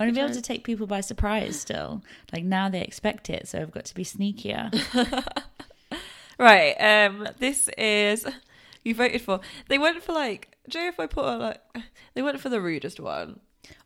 I 0.00 0.04
want 0.04 0.14
to 0.14 0.18
be 0.20 0.24
able 0.24 0.34
to 0.34 0.42
take 0.42 0.64
people 0.64 0.86
by 0.86 1.00
surprise 1.02 1.60
still. 1.60 2.02
Like 2.32 2.42
now 2.44 2.68
they 2.68 2.80
expect 2.80 3.30
it, 3.30 3.46
so 3.46 3.60
I've 3.60 3.70
got 3.70 3.84
to 3.84 3.94
be 3.94 4.04
sneakier. 4.04 4.72
Right. 6.38 6.72
Um. 6.80 7.28
This 7.38 7.68
is 7.76 8.26
you 8.82 8.94
voted 8.94 9.20
for. 9.20 9.40
They 9.68 9.78
went 9.78 10.02
for 10.02 10.12
like. 10.12 10.56
Know 10.74 10.86
if 10.86 10.98
I 10.98 11.06
put 11.06 11.24
a, 11.24 11.36
like? 11.36 11.60
They 12.14 12.22
went 12.22 12.40
for 12.40 12.48
the 12.48 12.62
rudest 12.62 12.98
one. 12.98 13.40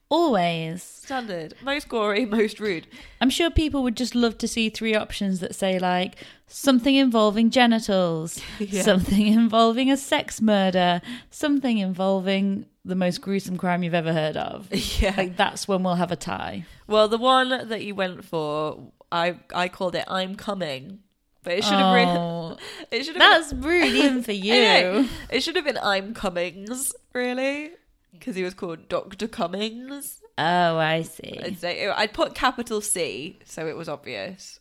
Always. 0.08 0.82
Standard. 0.84 1.54
Most 1.62 1.88
gory. 1.88 2.24
Most 2.38 2.60
rude. 2.60 2.86
I'm 3.20 3.30
sure 3.30 3.50
people 3.50 3.82
would 3.82 3.96
just 3.96 4.14
love 4.14 4.38
to 4.38 4.46
see 4.46 4.68
three 4.68 4.94
options 4.94 5.40
that 5.40 5.56
say 5.56 5.80
like 5.80 6.14
something 6.46 6.94
involving 6.94 7.50
genitals, 7.50 8.40
Yeah. 8.60 8.82
something 8.82 9.26
involving 9.26 9.90
a 9.90 9.96
sex 9.96 10.40
murder, 10.40 11.00
something 11.30 11.78
involving 11.78 12.66
the 12.84 12.94
most 12.94 13.20
gruesome 13.20 13.56
crime 13.56 13.82
you've 13.82 13.94
ever 13.94 14.12
heard 14.12 14.36
of. 14.36 14.68
Yeah. 15.00 15.14
Like 15.16 15.36
that's 15.36 15.66
when 15.68 15.82
we'll 15.82 15.94
have 15.96 16.12
a 16.12 16.16
tie. 16.16 16.64
Well, 16.86 17.08
the 17.08 17.18
one 17.18 17.68
that 17.68 17.82
you 17.84 17.94
went 17.94 18.24
for, 18.24 18.92
I 19.10 19.36
I 19.54 19.68
called 19.68 19.94
it 19.94 20.04
"I'm 20.08 20.34
coming," 20.36 21.00
but 21.42 21.54
it 21.54 21.64
should 21.64 21.74
have 21.74 22.08
Oh, 22.08 22.48
been. 22.50 22.58
It 23.00 23.04
should 23.04 23.16
have. 23.16 23.20
That's 23.32 23.52
been, 23.52 23.62
rude 23.62 23.94
even 23.94 24.22
for 24.22 24.32
you. 24.48 25.08
It 25.30 25.42
should 25.42 25.56
have 25.56 25.64
been 25.64 25.78
"I'm 25.82 26.14
Cummings," 26.14 26.92
really, 27.12 27.70
because 28.12 28.36
he 28.36 28.42
was 28.42 28.54
called 28.54 28.88
Doctor 28.88 29.28
Cummings. 29.28 30.20
Oh, 30.36 30.76
I 30.78 31.02
see. 31.02 31.38
I'd 31.42 31.58
say 31.60 31.88
I'd 31.88 32.12
put 32.12 32.34
capital 32.34 32.80
C, 32.80 33.38
so 33.44 33.66
it 33.66 33.76
was 33.76 33.88
obvious. 33.88 34.58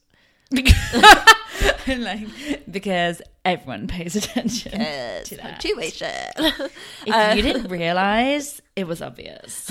like, 1.87 2.27
because 2.71 3.21
everyone 3.45 3.87
pays 3.87 4.15
attention 4.15 4.79
Yes, 4.79 5.29
to 5.29 5.35
that. 5.35 5.43
punctuation. 5.43 6.09
If 7.05 7.35
you 7.35 7.41
didn't 7.41 7.67
realize, 7.79 8.61
it 8.75 8.87
was 8.87 9.01
obvious. 9.01 9.69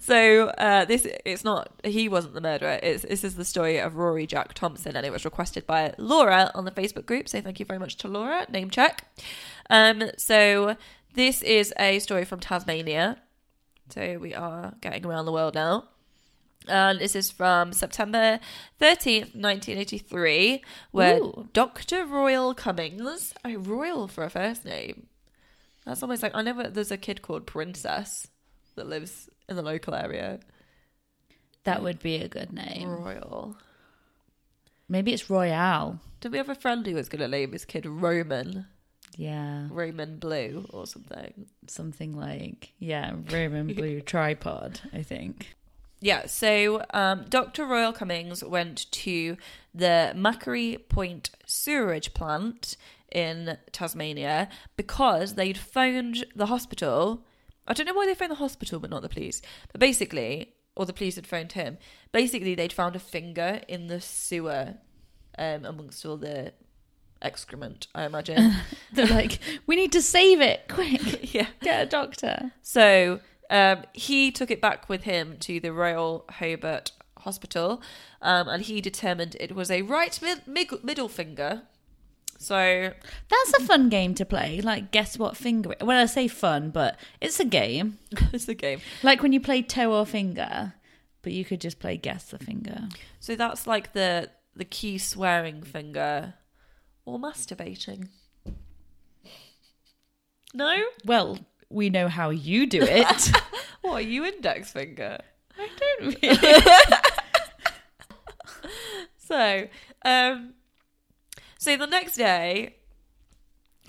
So 0.00 0.48
uh, 0.48 0.84
this 0.84 1.06
it's 1.24 1.44
not 1.44 1.72
he 1.84 2.08
wasn't 2.08 2.34
the 2.34 2.40
murderer. 2.40 2.78
It's 2.82 3.02
this 3.02 3.24
is 3.24 3.34
the 3.36 3.44
story 3.44 3.78
of 3.78 3.96
Rory 3.96 4.26
Jack 4.26 4.54
Thompson, 4.54 4.96
and 4.96 5.04
it 5.04 5.12
was 5.12 5.24
requested 5.24 5.66
by 5.66 5.92
Laura 5.98 6.50
on 6.54 6.64
the 6.64 6.70
Facebook 6.70 7.06
group. 7.06 7.28
So 7.28 7.40
thank 7.40 7.60
you 7.60 7.66
very 7.66 7.78
much 7.78 7.96
to 7.98 8.08
Laura. 8.08 8.46
Name 8.50 8.70
check. 8.70 9.04
Um, 9.70 10.04
so 10.16 10.76
this 11.14 11.42
is 11.42 11.72
a 11.78 11.98
story 11.98 12.24
from 12.24 12.40
Tasmania. 12.40 13.18
So 13.90 14.18
we 14.18 14.34
are 14.34 14.74
getting 14.80 15.04
around 15.04 15.26
the 15.26 15.32
world 15.32 15.54
now. 15.54 15.88
And 16.68 17.00
this 17.00 17.16
is 17.16 17.30
from 17.30 17.72
September 17.72 18.38
13th, 18.80 19.34
1983, 19.34 20.62
where 20.92 21.18
Ooh. 21.18 21.48
Dr. 21.52 22.04
Royal 22.04 22.54
Cummings, 22.54 23.34
a 23.44 23.56
royal 23.56 24.08
for 24.08 24.24
a 24.24 24.30
first 24.30 24.64
name. 24.64 25.06
That's 25.84 26.02
almost 26.02 26.22
like 26.22 26.34
I 26.34 26.42
know 26.42 26.62
there's 26.68 26.92
a 26.92 26.96
kid 26.96 27.22
called 27.22 27.46
Princess 27.46 28.28
that 28.76 28.88
lives 28.88 29.28
in 29.48 29.56
the 29.56 29.62
local 29.62 29.94
area. 29.94 30.40
That 31.64 31.82
would 31.82 32.00
be 32.00 32.16
a 32.16 32.28
good 32.28 32.52
name. 32.52 32.88
Royal. 32.88 33.56
Maybe 34.88 35.12
it's 35.12 35.30
Royale. 35.30 36.00
Did 36.20 36.32
we 36.32 36.38
have 36.38 36.48
a 36.48 36.54
friend 36.54 36.86
who 36.86 36.94
was 36.94 37.08
going 37.08 37.20
to 37.20 37.28
name 37.28 37.52
his 37.52 37.64
kid 37.64 37.86
Roman? 37.86 38.66
Yeah, 39.16 39.66
Roman 39.70 40.18
Blue 40.18 40.66
or 40.70 40.86
something? 40.86 41.46
something 41.66 42.16
like 42.16 42.72
yeah, 42.78 43.14
Roman 43.30 43.66
blue 43.74 44.00
tripod. 44.00 44.80
I 44.92 45.02
think. 45.02 45.54
Yeah, 46.02 46.26
so 46.26 46.84
um, 46.92 47.26
Dr. 47.28 47.64
Royal 47.64 47.92
Cummings 47.92 48.42
went 48.42 48.90
to 48.90 49.36
the 49.72 50.12
Macquarie 50.16 50.78
Point 50.88 51.30
sewerage 51.46 52.12
plant 52.12 52.76
in 53.12 53.56
Tasmania 53.70 54.48
because 54.76 55.34
they'd 55.34 55.56
phoned 55.56 56.24
the 56.34 56.46
hospital. 56.46 57.24
I 57.68 57.72
don't 57.72 57.86
know 57.86 57.94
why 57.94 58.06
they 58.06 58.14
phoned 58.14 58.32
the 58.32 58.36
hospital, 58.36 58.80
but 58.80 58.90
not 58.90 59.02
the 59.02 59.08
police. 59.08 59.42
But 59.70 59.80
basically, 59.80 60.54
or 60.74 60.86
the 60.86 60.92
police 60.92 61.14
had 61.14 61.26
phoned 61.26 61.52
him. 61.52 61.78
Basically, 62.10 62.56
they'd 62.56 62.72
found 62.72 62.96
a 62.96 62.98
finger 62.98 63.60
in 63.68 63.86
the 63.86 64.00
sewer 64.00 64.74
um, 65.38 65.64
amongst 65.64 66.04
all 66.04 66.16
the 66.16 66.52
excrement, 67.22 67.86
I 67.94 68.06
imagine. 68.06 68.54
They're 68.92 69.06
like, 69.06 69.38
we 69.68 69.76
need 69.76 69.92
to 69.92 70.02
save 70.02 70.40
it 70.40 70.64
quick. 70.68 71.32
yeah. 71.32 71.46
Get 71.60 71.82
a 71.82 71.86
doctor. 71.86 72.50
So 72.62 73.20
um, 73.50 73.82
he 73.92 74.30
took 74.30 74.50
it 74.50 74.60
back 74.60 74.88
with 74.88 75.02
him 75.04 75.36
to 75.40 75.60
the 75.60 75.72
Royal 75.72 76.24
Hobart 76.38 76.92
Hospital, 77.18 77.82
um, 78.20 78.48
and 78.48 78.62
he 78.62 78.80
determined 78.80 79.36
it 79.38 79.54
was 79.54 79.70
a 79.70 79.82
right 79.82 80.18
mid- 80.22 80.46
mig- 80.46 80.82
middle 80.84 81.08
finger. 81.08 81.62
So 82.38 82.92
That's 83.30 83.52
a 83.62 83.64
fun 83.66 83.88
game 83.88 84.14
to 84.16 84.24
play. 84.24 84.60
Like, 84.60 84.90
guess 84.90 85.16
what 85.16 85.36
finger? 85.36 85.72
it- 85.72 85.84
Well, 85.84 86.00
I 86.02 86.06
say 86.06 86.26
fun, 86.26 86.70
but 86.70 86.98
it's 87.20 87.38
a 87.38 87.44
game. 87.44 87.98
it's 88.32 88.48
a 88.48 88.54
game. 88.54 88.80
Like 89.04 89.22
when 89.22 89.32
you 89.32 89.40
play 89.40 89.62
toe 89.62 89.92
or 89.92 90.04
finger, 90.04 90.74
but 91.22 91.32
you 91.32 91.44
could 91.44 91.60
just 91.60 91.78
play 91.78 91.96
guess 91.96 92.24
the 92.24 92.38
finger. 92.40 92.88
So 93.20 93.36
that's 93.36 93.66
like 93.68 93.92
the 93.92 94.30
the 94.56 94.64
key 94.64 94.98
swearing 94.98 95.62
finger, 95.62 96.34
or 97.06 97.18
masturbating. 97.18 98.08
No, 100.54 100.82
Well, 101.06 101.38
we 101.72 101.90
know 101.90 102.08
how 102.08 102.30
you 102.30 102.66
do 102.66 102.82
it. 102.82 103.30
what 103.80 103.94
are 103.94 104.00
you 104.00 104.24
index 104.24 104.70
finger? 104.70 105.18
I 105.58 105.68
don't 105.76 106.22
really. 106.22 106.62
So, 109.32 109.66
um, 110.04 110.52
so 111.56 111.74
the 111.78 111.86
next 111.86 112.16
day, 112.16 112.76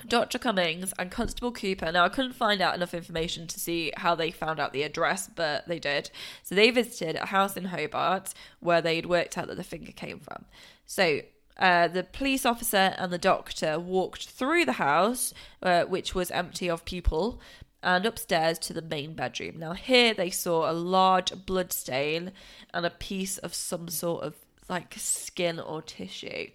Dr. 0.07 0.39
Cummings 0.39 0.93
and 0.97 1.11
Constable 1.11 1.51
Cooper. 1.51 1.91
Now, 1.91 2.05
I 2.05 2.09
couldn't 2.09 2.33
find 2.33 2.61
out 2.61 2.75
enough 2.75 2.93
information 2.93 3.47
to 3.47 3.59
see 3.59 3.91
how 3.97 4.15
they 4.15 4.31
found 4.31 4.61
out 4.61 4.71
the 4.71 4.83
address, 4.83 5.29
but 5.33 5.67
they 5.67 5.79
did. 5.79 6.11
So 6.43 6.55
they 6.55 6.69
visited 6.71 7.17
a 7.17 7.25
house 7.25 7.57
in 7.57 7.65
Hobart 7.65 8.33
where 8.61 8.81
they'd 8.81 9.05
worked 9.05 9.37
out 9.37 9.47
that 9.47 9.57
the 9.57 9.63
finger 9.63 9.91
came 9.91 10.19
from. 10.19 10.45
So. 10.85 11.21
Uh, 11.55 11.87
the 11.87 12.03
police 12.03 12.47
officer 12.47 12.95
and 12.97 13.13
the 13.13 13.17
doctor 13.19 13.79
walked 13.79 14.27
through 14.27 14.65
the 14.65 14.71
house, 14.71 15.35
uh, 15.61 15.83
which 15.83 16.15
was 16.15 16.31
empty 16.31 16.67
of 16.67 16.83
people, 16.83 17.39
and 17.83 18.05
upstairs 18.05 18.57
to 18.59 18.73
the 18.73 18.81
main 18.81 19.13
bedroom. 19.13 19.59
Now, 19.59 19.73
here 19.73 20.13
they 20.13 20.29
saw 20.29 20.69
a 20.69 20.73
large 20.73 21.45
blood 21.45 21.73
stain 21.73 22.31
and 22.73 22.85
a 22.85 22.89
piece 22.89 23.37
of 23.39 23.53
some 23.53 23.89
sort 23.89 24.23
of 24.23 24.35
like 24.69 24.95
skin 24.97 25.59
or 25.59 25.81
tissue. 25.81 26.47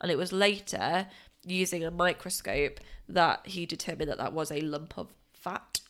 And 0.00 0.10
it 0.10 0.16
was 0.16 0.32
later, 0.32 1.08
using 1.44 1.84
a 1.84 1.90
microscope, 1.90 2.80
that 3.08 3.46
he 3.46 3.66
determined 3.66 4.10
that 4.10 4.18
that 4.18 4.32
was 4.32 4.50
a 4.50 4.60
lump 4.60 4.96
of 4.96 5.12
fat. 5.32 5.80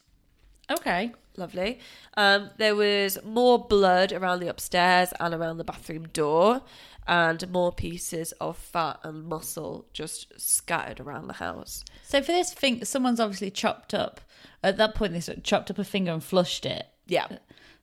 Okay. 0.70 1.12
Lovely. 1.36 1.80
Um, 2.16 2.50
there 2.56 2.74
was 2.74 3.18
more 3.22 3.58
blood 3.58 4.12
around 4.12 4.40
the 4.40 4.48
upstairs 4.48 5.12
and 5.20 5.34
around 5.34 5.58
the 5.58 5.64
bathroom 5.64 6.08
door, 6.08 6.62
and 7.06 7.48
more 7.50 7.72
pieces 7.72 8.32
of 8.40 8.56
fat 8.56 9.00
and 9.02 9.24
muscle 9.24 9.86
just 9.92 10.32
scattered 10.40 10.98
around 10.98 11.26
the 11.26 11.34
house. 11.34 11.84
So 12.02 12.20
for 12.22 12.32
this 12.32 12.52
thing, 12.52 12.84
someone's 12.84 13.20
obviously 13.20 13.50
chopped 13.50 13.94
up. 13.94 14.20
At 14.62 14.78
that 14.78 14.94
point, 14.94 15.12
they 15.12 15.20
sort 15.20 15.38
of 15.38 15.44
chopped 15.44 15.70
up 15.70 15.78
a 15.78 15.84
finger 15.84 16.12
and 16.12 16.24
flushed 16.24 16.66
it. 16.66 16.86
Yeah. 17.06 17.26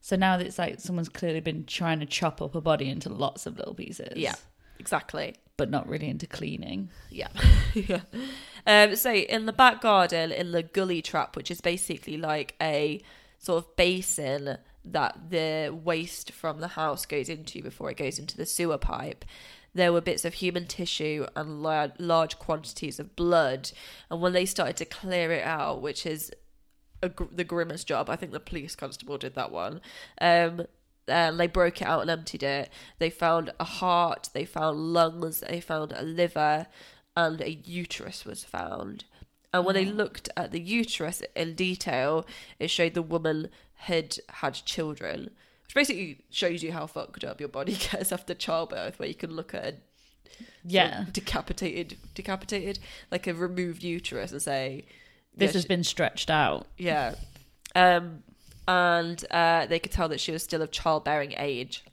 So 0.01 0.17
now 0.17 0.37
it's 0.37 0.59
like 0.59 0.81
someone's 0.81 1.07
clearly 1.07 1.39
been 1.39 1.65
trying 1.65 2.01
to 2.01 2.05
chop 2.05 2.41
up 2.41 2.55
a 2.55 2.61
body 2.61 2.89
into 2.89 3.07
lots 3.07 3.45
of 3.45 3.57
little 3.57 3.73
pieces. 3.73 4.17
Yeah, 4.17 4.35
exactly. 4.83 5.35
but 5.57 5.69
not 5.69 5.87
really 5.87 6.09
into 6.09 6.27
cleaning. 6.27 6.89
Yeah. 7.09 7.29
yeah. 7.73 8.01
Um, 8.67 8.95
so 8.95 9.11
in 9.13 9.45
the 9.45 9.53
back 9.53 9.81
garden, 9.81 10.31
in 10.31 10.51
the 10.51 10.63
gully 10.63 11.01
trap, 11.01 11.35
which 11.35 11.49
is 11.51 11.61
basically 11.61 12.17
like 12.17 12.55
a 12.61 13.01
sort 13.39 13.63
of 13.63 13.75
basin 13.75 14.57
that 14.85 15.29
the 15.29 15.69
waste 15.83 16.31
from 16.31 16.59
the 16.59 16.69
house 16.69 17.05
goes 17.05 17.29
into 17.29 17.61
before 17.61 17.89
it 17.91 17.97
goes 17.97 18.19
into 18.19 18.35
the 18.35 18.45
sewer 18.45 18.77
pipe, 18.77 19.23
there 19.73 19.93
were 19.93 20.01
bits 20.01 20.25
of 20.25 20.35
human 20.35 20.65
tissue 20.67 21.25
and 21.35 21.63
lar- 21.63 21.93
large 21.97 22.37
quantities 22.39 22.99
of 22.99 23.15
blood. 23.15 23.71
And 24.09 24.21
when 24.21 24.33
they 24.33 24.45
started 24.45 24.77
to 24.77 24.85
clear 24.85 25.31
it 25.31 25.43
out, 25.43 25.81
which 25.81 26.05
is 26.05 26.31
a, 27.01 27.09
gr- 27.09 27.23
the 27.31 27.43
grimmest 27.43 27.87
job, 27.87 28.09
I 28.09 28.15
think 28.15 28.31
the 28.33 28.39
police 28.39 28.75
constable 28.75 29.17
did 29.17 29.35
that 29.35 29.51
one. 29.51 29.81
Um, 30.21 30.65
and 31.07 31.39
they 31.39 31.47
broke 31.47 31.81
it 31.81 31.87
out 31.87 32.01
and 32.01 32.09
emptied 32.09 32.43
it. 32.43 32.69
They 32.99 33.09
found 33.09 33.51
a 33.59 33.63
heart, 33.65 34.29
they 34.33 34.45
found 34.45 34.77
lungs, 34.93 35.41
they 35.41 35.59
found 35.61 35.91
a 35.91 36.01
liver, 36.03 36.67
and 37.15 37.41
a 37.41 37.51
uterus 37.51 38.25
was 38.25 38.43
found. 38.43 39.05
And 39.53 39.65
when 39.65 39.75
they 39.75 39.85
looked 39.85 40.29
at 40.35 40.51
the 40.51 40.59
uterus 40.59 41.21
in 41.35 41.53
detail, 41.55 42.25
it 42.59 42.69
showed 42.69 42.93
the 42.95 43.01
woman 43.03 43.49
had 43.75 44.17
had 44.29 44.53
children, 44.55 45.29
which 45.65 45.75
basically 45.75 46.21
shows 46.31 46.63
you 46.63 46.71
how 46.71 46.87
fucked 46.87 47.23
up 47.23 47.39
your 47.39 47.49
body 47.49 47.73
gets 47.91 48.11
after 48.11 48.33
childbirth, 48.33 48.97
where 48.97 49.07
you 49.09 49.13
can 49.15 49.31
look 49.35 49.53
at 49.53 49.65
a 49.65 49.75
Yeah. 50.65 51.05
decapitated, 51.11 51.97
decapitated, 52.15 52.79
like 53.11 53.27
a 53.27 53.33
removed 53.35 53.83
uterus, 53.83 54.31
and 54.31 54.41
say, 54.41 54.85
This 55.35 55.49
yeah, 55.49 55.53
has 55.53 55.61
she- 55.63 55.67
been 55.67 55.83
stretched 55.83 56.29
out. 56.31 56.65
yeah. 56.77 57.13
Um, 57.75 58.23
and 58.67 59.23
uh, 59.31 59.65
they 59.65 59.79
could 59.79 59.91
tell 59.91 60.09
that 60.09 60.19
she 60.19 60.31
was 60.31 60.43
still 60.43 60.61
of 60.61 60.71
childbearing 60.71 61.33
age. 61.37 61.83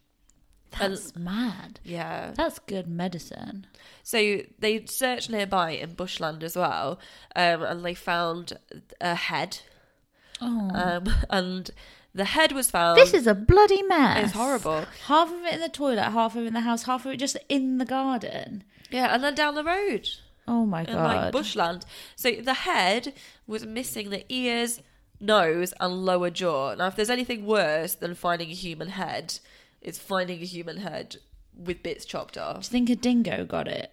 That's 0.79 1.17
mad. 1.17 1.81
Yeah. 1.83 2.33
That's 2.37 2.61
good 2.61 2.87
medicine. 2.87 3.67
So 4.05 4.43
they 4.59 4.85
searched 4.87 5.29
nearby 5.29 5.73
in 5.73 5.95
bushland 5.95 6.45
as 6.45 6.55
well, 6.57 7.01
um, 7.35 7.63
and 7.63 7.85
they 7.85 7.95
found 7.95 8.53
a 9.01 9.15
head. 9.17 9.59
Oh. 10.41 10.71
Um, 10.73 11.13
and 11.29 11.71
the 12.15 12.25
head 12.25 12.53
was 12.53 12.71
found. 12.71 12.99
This 12.99 13.13
is 13.15 13.27
a 13.27 13.35
bloody 13.35 13.83
mess. 13.83 14.27
It's 14.27 14.33
horrible. 14.35 14.85
Half 15.07 15.33
of 15.33 15.45
it 15.45 15.55
in 15.55 15.61
the 15.61 15.69
toilet, 15.69 16.03
half 16.11 16.37
of 16.37 16.43
it 16.45 16.47
in 16.47 16.55
the 16.55 16.61
house, 16.61 16.85
half 16.85 17.05
of 17.05 17.13
it 17.13 17.17
just 17.19 17.37
in 17.49 17.79
the 17.79 17.85
garden. 17.85 18.63
yeah, 18.91 19.13
and 19.15 19.23
then 19.25 19.35
down 19.35 19.55
the 19.57 19.65
road 19.65 20.09
Oh 20.49 20.65
my 20.67 20.83
in 20.85 20.95
like 20.95 21.21
god. 21.21 21.33
bushland. 21.33 21.85
So 22.17 22.31
the 22.33 22.55
head 22.55 23.13
was 23.47 23.67
missing 23.67 24.11
the 24.11 24.25
ears, 24.29 24.81
nose, 25.21 25.73
and 25.81 26.05
lower 26.05 26.31
jaw. 26.31 26.75
Now, 26.75 26.87
if 26.87 26.97
there's 26.97 27.11
anything 27.11 27.47
worse 27.47 27.95
than 27.95 28.15
finding 28.15 28.51
a 28.51 28.55
human 28.55 28.89
head, 28.89 29.39
it's 29.81 29.99
finding 29.99 30.41
a 30.41 30.47
human 30.47 30.79
head 30.79 31.17
with 31.57 31.83
bits 31.83 32.05
chopped 32.05 32.39
off. 32.39 32.63
Do 32.63 32.67
you 32.67 32.71
think 32.71 32.91
a 32.91 32.97
dingo 32.97 33.45
got 33.45 33.69
it? 33.69 33.93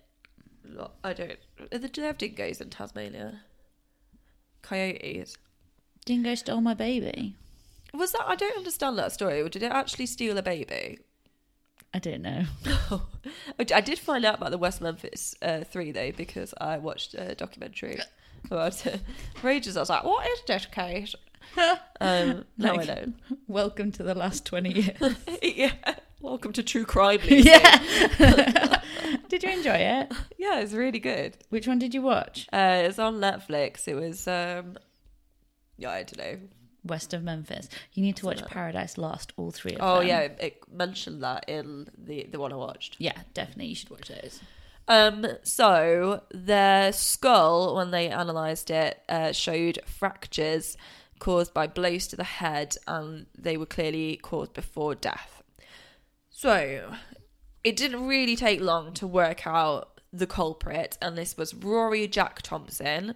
I 1.03 1.13
don't. 1.13 1.38
The 1.71 1.88
do 1.88 2.01
they 2.01 2.07
have 2.07 2.18
dingoes 2.18 2.62
in 2.62 2.69
Tasmania? 2.69 3.41
Coyotes. 4.62 5.38
Dingo 6.06 6.35
stole 6.35 6.62
my 6.62 6.74
baby. 6.74 7.35
Was 7.94 8.12
that? 8.12 8.25
I 8.27 8.35
don't 8.35 8.57
understand 8.57 8.97
that 9.00 9.12
story. 9.12 9.47
Did 9.50 9.63
it 9.63 9.71
actually 9.71 10.06
steal 10.06 10.38
a 10.38 10.44
baby? 10.44 11.00
I 11.94 12.00
don't 12.00 12.21
know. 12.21 12.44
I 13.59 13.65
I 13.73 13.81
did 13.81 13.97
find 13.97 14.25
out 14.25 14.35
about 14.35 14.51
the 14.51 14.57
West 14.57 14.81
Memphis 14.81 15.35
uh, 15.41 15.63
Three 15.63 15.91
though 15.91 16.12
because 16.12 16.53
I 16.59 16.77
watched 16.77 17.13
a 17.13 17.33
documentary 17.33 18.00
about 18.51 18.85
it 18.85 19.01
for 19.35 19.49
ages. 19.49 19.77
I 19.77 19.81
was 19.81 19.89
like, 19.89 20.03
"What 20.03 20.27
is 20.27 20.65
case?" 20.71 21.15
Um, 21.99 22.45
now 22.57 22.75
Like- 22.75 22.89
I 22.89 22.94
know. 22.94 23.13
Welcome 23.47 23.91
to 23.94 24.03
the 24.03 24.13
last 24.13 24.45
20 24.45 24.71
years. 24.73 25.15
yeah. 25.41 25.71
Welcome 26.21 26.53
to 26.53 26.61
True 26.61 26.85
Crime. 26.85 27.19
Yeah. 27.23 28.81
did 29.29 29.41
you 29.44 29.49
enjoy 29.49 29.71
it? 29.77 30.11
yeah, 30.38 30.59
it's 30.59 30.73
really 30.73 30.99
good. 30.99 31.38
Which 31.49 31.67
one 31.67 31.79
did 31.79 31.94
you 31.95 32.01
watch? 32.03 32.47
Uh, 32.53 32.81
it's 32.83 32.99
on 32.99 33.15
Netflix. 33.19 33.88
It 33.88 33.95
was, 33.95 34.27
um, 34.27 34.77
yeah, 35.77 35.89
I 35.91 36.03
don't 36.03 36.17
know. 36.17 36.38
West 36.83 37.13
of 37.13 37.23
Memphis. 37.23 37.69
You 37.94 38.03
need 38.03 38.15
to 38.17 38.25
watch 38.27 38.45
Paradise 38.45 38.97
Lost, 38.97 39.33
all 39.38 39.51
three 39.51 39.71
of 39.73 39.79
Oh 39.81 39.95
them. 39.95 39.97
Oh, 39.97 40.01
yeah, 40.01 40.19
it, 40.19 40.38
it 40.39 40.61
mentioned 40.71 41.23
that 41.23 41.45
in 41.49 41.88
the 41.97 42.27
the 42.31 42.39
one 42.39 42.53
I 42.53 42.55
watched. 42.55 42.95
Yeah, 42.99 43.17
definitely. 43.33 43.67
You 43.67 43.75
should 43.75 43.89
watch 43.89 44.09
those. 44.09 44.41
Um, 44.88 45.28
so 45.44 46.24
their 46.31 46.94
skull, 46.94 47.75
when 47.75 47.92
they 47.92 48.07
analysed 48.07 48.69
it, 48.69 49.01
uh, 49.10 49.31
showed 49.34 49.80
fractures 49.86 50.78
caused 51.19 51.54
by 51.54 51.68
blows 51.68 52.07
to 52.07 52.16
the 52.16 52.24
head, 52.24 52.78
and 52.88 53.25
they 53.38 53.57
were 53.57 53.66
clearly 53.66 54.18
caused 54.18 54.54
before 54.54 54.95
death. 54.95 55.44
So 56.30 56.94
it 57.63 57.75
didn't 57.75 58.07
really 58.07 58.36
take 58.36 58.62
long 58.62 58.94
to 58.94 59.07
work 59.07 59.45
out 59.45 60.00
the 60.13 60.28
culprit, 60.28 60.98
and 61.01 61.18
this 61.18 61.36
was 61.36 61.54
Rory 61.54 62.07
Jack 62.07 62.42
Thompson. 62.42 63.16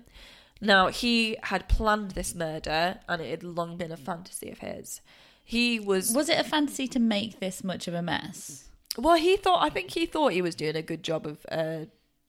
Now 0.59 0.89
he 0.89 1.37
had 1.43 1.69
planned 1.69 2.11
this 2.11 2.35
murder, 2.35 2.99
and 3.07 3.21
it 3.21 3.29
had 3.29 3.43
long 3.43 3.77
been 3.77 3.91
a 3.91 3.97
fantasy 3.97 4.49
of 4.51 4.59
his. 4.59 5.01
He 5.43 5.79
was 5.79 6.13
Was 6.13 6.29
it 6.29 6.39
a 6.39 6.43
fantasy 6.43 6.87
to 6.89 6.99
make 6.99 7.39
this 7.39 7.63
much 7.63 7.87
of 7.87 7.93
a 7.93 8.01
mess? 8.01 8.70
Well, 8.97 9.15
he 9.15 9.37
thought. 9.37 9.63
I 9.63 9.69
think 9.69 9.91
he 9.91 10.05
thought 10.05 10.33
he 10.33 10.41
was 10.41 10.55
doing 10.55 10.75
a 10.75 10.81
good 10.81 11.03
job 11.03 11.25
of 11.25 11.45
uh, 11.51 11.85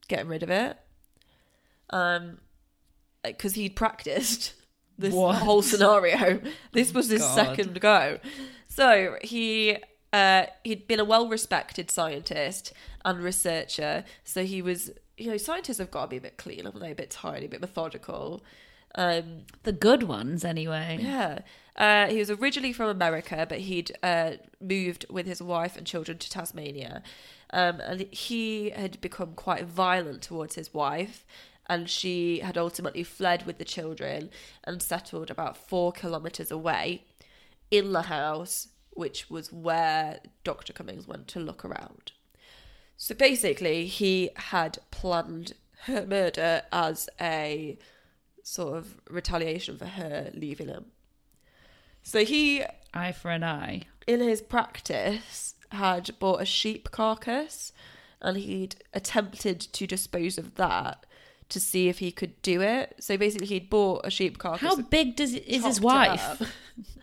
getting 0.08 0.28
rid 0.28 0.42
of 0.42 0.50
it. 0.50 0.76
Um, 1.90 2.38
because 3.22 3.54
he'd 3.54 3.76
practiced 3.76 4.54
this 4.98 5.14
What? 5.14 5.36
whole 5.36 5.62
scenario. 5.62 6.40
This 6.72 6.92
was 6.92 7.08
his 7.08 7.20
God. 7.22 7.34
second 7.34 7.80
go. 7.80 8.18
So 8.68 9.16
he 9.22 9.76
uh 10.12 10.44
he'd 10.64 10.86
been 10.88 11.00
a 11.00 11.04
well-respected 11.04 11.90
scientist 11.90 12.72
and 13.04 13.22
researcher. 13.22 14.04
So 14.24 14.44
he 14.44 14.62
was, 14.62 14.90
you 15.16 15.30
know, 15.30 15.36
scientists 15.36 15.78
have 15.78 15.90
got 15.90 16.02
to 16.04 16.08
be 16.08 16.16
a 16.16 16.20
bit 16.20 16.36
clean, 16.36 16.64
haven't 16.64 16.80
they? 16.80 16.92
A 16.92 16.94
bit 16.94 17.10
tidy, 17.10 17.46
a 17.46 17.48
bit 17.48 17.60
methodical. 17.60 18.42
Um, 18.94 19.42
The 19.62 19.72
good 19.72 20.02
ones, 20.04 20.44
anyway. 20.44 20.98
yeah. 21.00 21.40
Uh, 21.74 22.06
he 22.08 22.18
was 22.18 22.30
originally 22.30 22.72
from 22.72 22.88
America, 22.90 23.46
but 23.48 23.60
he'd 23.60 23.92
uh, 24.02 24.32
moved 24.60 25.06
with 25.08 25.26
his 25.26 25.40
wife 25.40 25.76
and 25.76 25.86
children 25.86 26.18
to 26.18 26.28
Tasmania. 26.30 27.02
Um, 27.50 27.80
and 27.80 28.00
he 28.12 28.70
had 28.70 29.00
become 29.00 29.32
quite 29.34 29.64
violent 29.64 30.22
towards 30.22 30.54
his 30.54 30.74
wife, 30.74 31.24
and 31.66 31.88
she 31.88 32.40
had 32.40 32.58
ultimately 32.58 33.02
fled 33.04 33.46
with 33.46 33.58
the 33.58 33.64
children 33.64 34.30
and 34.64 34.82
settled 34.82 35.30
about 35.30 35.56
four 35.56 35.92
kilometres 35.92 36.50
away 36.50 37.04
in 37.70 37.92
the 37.92 38.02
house, 38.02 38.68
which 38.90 39.30
was 39.30 39.50
where 39.52 40.18
Dr. 40.44 40.74
Cummings 40.74 41.08
went 41.08 41.28
to 41.28 41.40
look 41.40 41.64
around. 41.64 42.12
So 42.98 43.14
basically, 43.14 43.86
he 43.86 44.30
had 44.36 44.78
planned 44.90 45.54
her 45.84 46.06
murder 46.06 46.62
as 46.70 47.08
a 47.20 47.78
sort 48.42 48.76
of 48.76 49.00
retaliation 49.08 49.76
for 49.76 49.86
her 49.86 50.30
leaving 50.34 50.68
him. 50.68 50.86
So 52.02 52.24
he, 52.24 52.64
Eye 52.92 53.12
for 53.12 53.30
an 53.30 53.44
eye. 53.44 53.82
in 54.06 54.20
his 54.20 54.42
practice, 54.42 55.54
had 55.70 56.10
bought 56.18 56.42
a 56.42 56.44
sheep 56.44 56.90
carcass 56.90 57.72
and 58.20 58.36
he'd 58.36 58.76
attempted 58.92 59.60
to 59.60 59.86
dispose 59.86 60.38
of 60.38 60.56
that 60.56 61.06
to 61.48 61.60
see 61.60 61.88
if 61.88 61.98
he 61.98 62.10
could 62.10 62.40
do 62.42 62.60
it. 62.60 62.94
So 63.00 63.16
basically, 63.16 63.46
he'd 63.48 63.70
bought 63.70 64.06
a 64.06 64.10
sheep 64.10 64.38
carcass. 64.38 64.68
How 64.68 64.76
big 64.76 65.16
does 65.16 65.34
is 65.34 65.64
his 65.64 65.80
wife? 65.80 66.40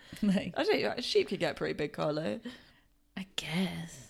like, 0.24 0.54
I 0.58 0.64
don't 0.64 0.82
know. 0.82 0.94
A 0.98 1.02
sheep 1.02 1.30
can 1.30 1.38
get 1.38 1.56
pretty 1.56 1.74
big, 1.74 1.94
can't? 1.94 2.18
I 3.18 3.26
guess. 3.36 4.08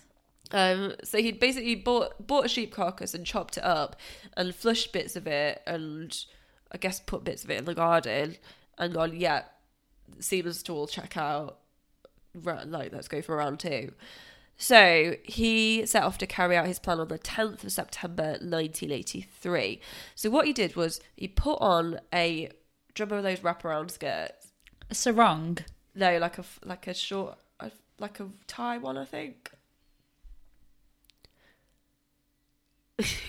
Um, 0.52 0.94
so 1.04 1.18
he'd 1.18 1.38
basically 1.38 1.76
bought 1.76 2.26
bought 2.26 2.46
a 2.46 2.48
sheep 2.48 2.72
carcass 2.72 3.14
and 3.14 3.24
chopped 3.24 3.56
it 3.56 3.64
up 3.64 3.96
and 4.36 4.54
flushed 4.54 4.92
bits 4.92 5.14
of 5.14 5.26
it 5.26 5.62
and 5.66 6.16
I 6.72 6.78
guess 6.78 7.00
put 7.00 7.24
bits 7.24 7.44
of 7.44 7.50
it 7.50 7.58
in 7.58 7.64
the 7.64 7.74
garden 7.74 8.36
and 8.78 8.94
gone, 8.94 9.16
yeah, 9.16 9.44
seems 10.18 10.62
to 10.64 10.72
all 10.72 10.86
check 10.86 11.16
out. 11.16 11.58
Like, 12.34 12.92
let's 12.92 13.08
go 13.08 13.22
for 13.22 13.36
round 13.36 13.58
two. 13.60 13.92
So 14.56 15.16
he 15.24 15.86
set 15.86 16.02
off 16.02 16.18
to 16.18 16.26
carry 16.26 16.54
out 16.54 16.66
his 16.66 16.78
plan 16.78 17.00
on 17.00 17.08
the 17.08 17.18
10th 17.18 17.64
of 17.64 17.72
September 17.72 18.32
1983. 18.32 19.80
So 20.14 20.28
what 20.28 20.46
he 20.46 20.52
did 20.52 20.76
was 20.76 21.00
he 21.16 21.28
put 21.28 21.58
on 21.62 21.98
a, 22.12 22.50
do 22.94 23.02
you 23.02 23.06
remember 23.06 23.22
those 23.22 23.40
wraparound 23.40 23.90
skirts? 23.90 24.52
A 24.90 24.94
sarong. 24.94 25.58
No, 25.94 26.18
like 26.18 26.38
a 26.38 26.44
like 26.64 26.86
a 26.86 26.94
short, 26.94 27.38
like 27.98 28.20
a 28.20 28.28
tie 28.46 28.78
one, 28.78 28.98
I 28.98 29.06
think. 29.06 29.50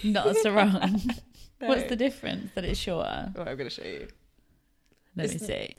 Not 0.03 0.27
a 0.27 0.35
sarong. 0.35 1.01
No. 1.61 1.67
What's 1.67 1.89
the 1.89 1.95
difference 1.95 2.51
that 2.55 2.65
it's 2.65 2.79
shorter? 2.79 3.31
Oh, 3.35 3.41
I'm 3.41 3.57
going 3.57 3.57
to 3.57 3.69
show 3.69 3.83
you. 3.83 4.07
Let 5.15 5.29
me 5.29 5.37
see. 5.37 5.75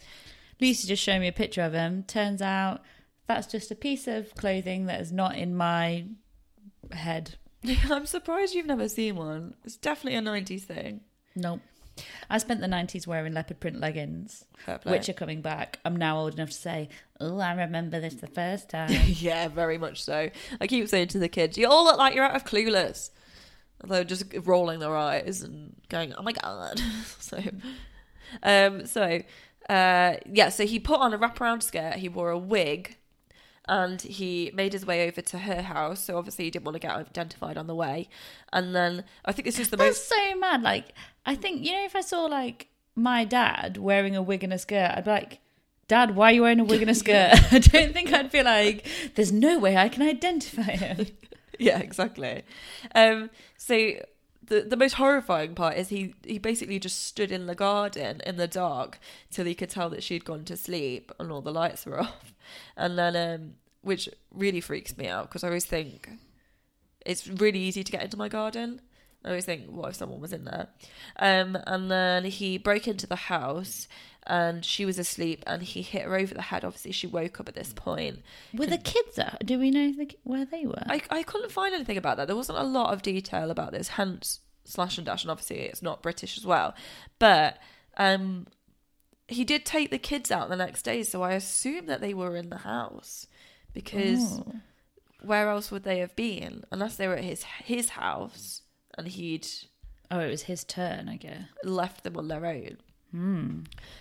Lucy 0.61 0.87
just 0.87 1.03
showed 1.03 1.21
me 1.21 1.29
a 1.29 1.33
picture 1.33 1.63
of 1.63 1.73
him. 1.73 2.05
Turns 2.05 2.41
out 2.43 2.83
that's 3.27 3.47
just 3.47 3.71
a 3.71 3.75
piece 3.75 4.07
of 4.07 4.35
clothing 4.35 4.87
that 4.87 5.01
is 5.01 5.11
not 5.13 5.37
in 5.37 5.57
my 5.57 6.05
head. 6.93 7.37
I'm 7.91 8.07
surprised 8.07 8.55
you've 8.55 8.67
never 8.67 8.89
seen 8.89 9.17
one. 9.17 9.55
It's 9.65 9.77
definitely 9.77 10.19
a 10.19 10.23
90s 10.23 10.63
thing. 10.63 11.01
Nope. 11.35 11.61
I 12.31 12.39
spent 12.39 12.61
the 12.61 12.67
90s 12.67 13.07
wearing 13.07 13.35
leopard 13.35 13.61
print 13.61 13.79
leggings, 13.79 14.45
which 14.85 15.09
are 15.09 15.15
coming 15.15 15.43
back. 15.43 15.79
I'm 15.85 15.97
now 15.97 16.19
old 16.19 16.35
enough 16.35 16.49
to 16.49 16.55
say, 16.55 16.89
oh, 17.21 17.39
I 17.39 17.53
remember 17.55 18.01
this 18.01 18.15
the 18.15 18.27
first 18.27 18.71
time. 18.71 18.91
yeah, 19.07 19.49
very 19.49 19.79
much 19.79 20.03
so. 20.03 20.31
I 20.61 20.67
keep 20.67 20.89
saying 20.89 21.09
to 21.09 21.19
the 21.19 21.29
kids, 21.29 21.59
you 21.59 21.69
all 21.69 21.85
look 21.85 21.99
like 21.99 22.15
you're 22.15 22.25
out 22.25 22.35
of 22.35 22.45
Clueless. 22.45 23.11
They're 23.85 24.05
just 24.05 24.25
rolling 24.45 24.81
their 24.81 24.97
eyes 24.97 25.43
and 25.43 25.75
going, 25.89 26.15
"Oh 26.17 26.23
my 26.23 26.33
god!" 26.33 26.81
so, 27.19 27.41
um, 28.43 28.87
so, 28.87 29.23
uh, 29.69 30.15
yeah. 30.31 30.49
So 30.49 30.67
he 30.67 30.79
put 30.79 31.01
on 31.01 31.13
a 31.13 31.19
wraparound 31.19 31.63
skirt. 31.63 31.95
He 31.95 32.09
wore 32.09 32.31
a 32.31 32.39
wig, 32.39 32.97
and 33.69 34.01
he 34.03 34.51
made 34.55 34.73
his 34.73 34.85
way 34.85 35.07
over 35.07 35.21
to 35.21 35.39
her 35.39 35.63
house. 35.63 36.05
So 36.05 36.17
obviously 36.19 36.47
he 36.47 36.51
didn't 36.51 36.65
want 36.65 36.75
to 36.75 36.81
get 36.81 36.93
identified 36.93 37.57
on 37.57 37.67
the 37.67 37.75
way. 37.75 38.09
And 38.53 38.75
then 38.75 39.05
I 39.25 39.33
think 39.33 39.47
this 39.47 39.59
is 39.59 39.71
the 39.71 39.77
That's 39.77 39.99
most. 39.99 40.09
so 40.09 40.39
mad. 40.39 40.63
Like, 40.63 40.95
I 41.25 41.35
think, 41.35 41.65
you 41.65 41.73
know, 41.73 41.85
if 41.85 41.95
I 41.95 42.01
saw 42.01 42.25
like 42.27 42.69
my 42.95 43.25
dad 43.25 43.77
wearing 43.79 44.17
a 44.17 44.23
wig 44.23 44.43
and 44.45 44.53
a 44.53 44.59
skirt, 44.59 44.91
I'd 44.95 45.05
be 45.05 45.11
like, 45.11 45.39
Dad, 45.89 46.17
why 46.17 46.31
are 46.31 46.33
you 46.33 46.43
wearing 46.43 46.61
a 46.61 46.65
wig 46.65 46.81
and 46.81 46.91
a 46.91 46.95
skirt? 46.95 47.33
I 47.53 47.59
don't 47.59 47.93
think 47.93 48.13
I'd 48.13 48.31
be 48.31 48.43
like, 48.43 48.87
there's 49.15 49.33
no 49.33 49.59
way 49.59 49.77
I 49.77 49.89
can 49.89 50.03
identify 50.03 50.63
him. 50.63 51.07
yeah, 51.59 51.79
exactly. 51.79 52.43
Um, 52.95 53.31
so 53.57 53.93
the 54.45 54.63
the 54.63 54.77
most 54.77 54.95
horrifying 54.95 55.55
part 55.55 55.77
is 55.77 55.89
he 55.89 56.15
he 56.25 56.39
basically 56.39 56.79
just 56.79 57.05
stood 57.05 57.31
in 57.31 57.47
the 57.47 57.55
garden 57.55 58.21
in 58.27 58.37
the 58.37 58.49
dark 58.49 58.99
till 59.31 59.45
he 59.47 59.55
could 59.55 59.71
tell 59.71 59.89
that 59.91 60.03
she'd 60.03 60.25
gone 60.25 60.45
to 60.45 60.57
sleep 60.57 61.13
and 61.19 61.31
all 61.31 61.41
the 61.41 61.53
lights 61.53 61.87
were 61.87 62.01
off, 62.07 62.35
and 62.77 62.99
then 62.99 63.17
um, 63.17 63.55
which 63.83 64.09
really 64.33 64.61
freaks 64.61 64.97
me 64.97 65.07
out 65.07 65.29
because 65.29 65.45
I 65.45 65.49
always 65.49 65.65
think 65.65 66.11
it's 67.05 67.27
really 67.29 67.61
easy 67.61 67.85
to 67.85 67.93
get 67.93 68.03
into 68.03 68.17
my 68.17 68.29
garden. 68.29 68.81
I 69.25 69.29
always 69.29 69.45
think, 69.45 69.67
what 69.71 69.91
if 69.91 69.97
someone 69.97 70.21
was 70.21 70.33
in 70.33 70.45
there? 70.45 70.69
Um, 71.19 71.57
and 71.67 71.91
then 71.91 72.25
he 72.25 72.59
broke 72.59 72.89
into 72.89 73.07
the 73.07 73.17
house 73.17 73.87
and 74.27 74.65
she 74.65 74.85
was 74.85 74.99
asleep 74.99 75.43
and 75.47 75.63
he 75.63 75.83
hit 75.83 76.03
her 76.03 76.17
over 76.17 76.35
the 76.35 76.43
head. 76.43 76.65
Obviously, 76.65 76.93
she 76.93 77.07
woke 77.07 77.39
up 77.41 77.49
at 77.49 77.55
this 77.55 77.73
point. 77.73 78.21
Were 78.55 78.67
the 78.67 78.79
kids 78.79 79.19
at? 79.19 79.45
Do 79.47 79.59
we 79.59 79.71
know 79.71 79.93
the, 79.93 80.11
where 80.25 80.45
they 80.45 80.67
were? 80.67 80.83
I, 80.87 81.03
I 81.11 81.23
couldn't 81.23 81.53
find 81.53 81.75
anything 81.75 81.97
about 81.97 82.17
that. 82.17 82.27
There 82.27 82.37
wasn't 82.37 82.59
a 82.59 82.65
lot 82.65 82.93
of 82.93 83.03
detail 83.03 83.51
about 83.51 83.73
this, 83.73 83.89
hence 83.89 84.41
slash 84.65 84.97
and 84.99 85.07
dash, 85.07 85.23
and 85.25 85.31
obviously 85.31 85.59
it's 85.61 85.83
not 85.83 86.03
British 86.03 86.37
as 86.39 86.47
well. 86.47 86.75
But 87.19 87.59
um, 87.97 88.47
he 89.29 89.45
did 89.45 89.65
take 89.65 89.91
the 89.91 89.99
kids 89.99 90.31
out 90.31 90.49
the 90.49 90.57
next 90.57 90.83
day, 90.83 91.03
so 91.03 91.23
I 91.23 91.33
assume 91.33 91.87
that 91.87 92.01
they 92.01 92.15
were 92.15 92.37
in 92.37 92.51
the 92.51 92.59
house 92.59 93.27
because 93.73 94.39
Oh. 94.41 94.53
where 95.23 95.49
else 95.49 95.71
would 95.71 95.85
they 95.85 95.99
have 95.99 96.15
been 96.17 96.65
unless 96.71 96.97
they 96.97 97.07
were 97.09 97.15
at 97.17 97.25
his 97.25 97.43
his 97.45 97.91
house 97.91 98.62
and 98.99 99.09
he'd 99.09 99.47
oh, 100.11 100.21
it 100.21 100.31
was 100.31 100.43
his 100.43 100.65
turn, 100.65 101.09
I 101.09 101.17
guess. 101.17 101.45
left 101.65 102.05
them 102.05 102.17
on 102.17 102.29
their 102.29 102.45
own. 102.45 102.77